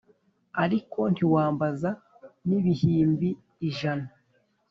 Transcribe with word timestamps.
Ariko 0.63 0.99
ntiwambaza 1.13 1.89
nibihimbi 2.47 3.29
ijana 3.69 4.07